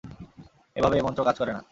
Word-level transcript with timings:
এভাবে 0.75 0.95
এ 0.97 1.05
মন্ত্র 1.05 1.21
কাজ 1.27 1.35
করে 1.39 1.51
না। 1.53 1.61